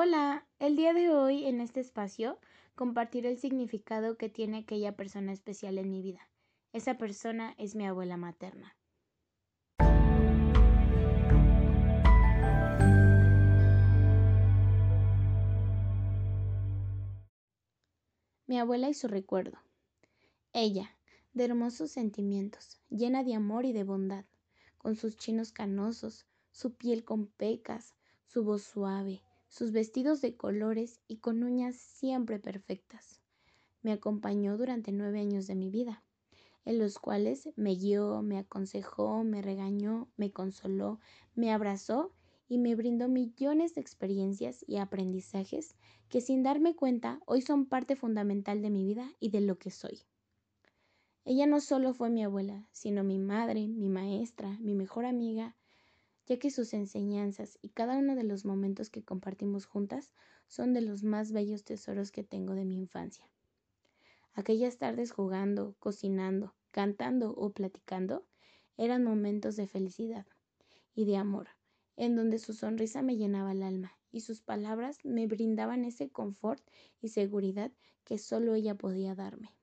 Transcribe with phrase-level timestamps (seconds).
[0.00, 2.38] Hola, el día de hoy en este espacio
[2.76, 6.30] compartiré el significado que tiene aquella persona especial en mi vida.
[6.72, 8.76] Esa persona es mi abuela materna.
[18.46, 19.58] Mi abuela y su recuerdo.
[20.52, 20.96] Ella,
[21.32, 24.26] de hermosos sentimientos, llena de amor y de bondad,
[24.76, 27.96] con sus chinos canosos, su piel con pecas,
[28.26, 33.20] su voz suave, sus vestidos de colores y con uñas siempre perfectas.
[33.82, 36.02] Me acompañó durante nueve años de mi vida,
[36.64, 41.00] en los cuales me guió, me aconsejó, me regañó, me consoló,
[41.34, 42.12] me abrazó
[42.48, 45.76] y me brindó millones de experiencias y aprendizajes
[46.08, 49.70] que sin darme cuenta hoy son parte fundamental de mi vida y de lo que
[49.70, 50.00] soy.
[51.24, 55.56] Ella no solo fue mi abuela, sino mi madre, mi maestra, mi mejor amiga,
[56.28, 60.12] ya que sus enseñanzas y cada uno de los momentos que compartimos juntas
[60.46, 63.24] son de los más bellos tesoros que tengo de mi infancia.
[64.34, 68.26] Aquellas tardes jugando, cocinando, cantando o platicando
[68.76, 70.26] eran momentos de felicidad
[70.94, 71.48] y de amor,
[71.96, 76.62] en donde su sonrisa me llenaba el alma y sus palabras me brindaban ese confort
[77.00, 77.72] y seguridad
[78.04, 79.56] que solo ella podía darme.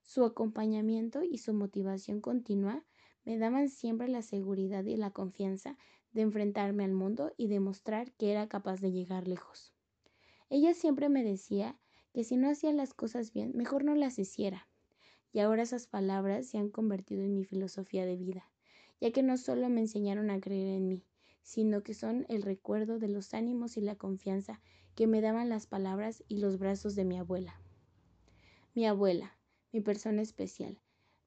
[0.00, 2.84] Su acompañamiento y su motivación continua
[3.24, 5.76] me daban siempre la seguridad y la confianza
[6.12, 9.72] de enfrentarme al mundo y demostrar que era capaz de llegar lejos.
[10.50, 11.78] Ella siempre me decía
[12.12, 14.68] que si no hacía las cosas bien, mejor no las hiciera.
[15.32, 18.50] Y ahora esas palabras se han convertido en mi filosofía de vida,
[19.00, 21.04] ya que no solo me enseñaron a creer en mí,
[21.42, 24.60] sino que son el recuerdo de los ánimos y la confianza
[24.94, 27.58] que me daban las palabras y los brazos de mi abuela.
[28.74, 29.38] Mi abuela,
[29.72, 30.78] mi persona especial,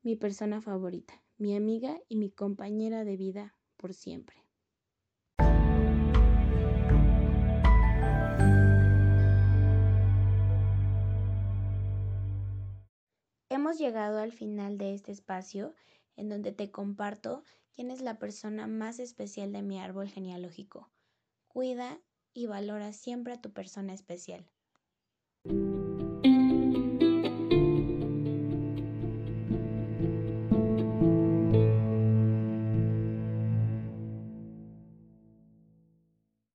[0.04, 4.38] mi persona favorita mi amiga y mi compañera de vida por siempre.
[13.50, 15.74] Hemos llegado al final de este espacio
[16.16, 20.90] en donde te comparto quién es la persona más especial de mi árbol genealógico.
[21.48, 22.00] Cuida
[22.34, 24.50] y valora siempre a tu persona especial.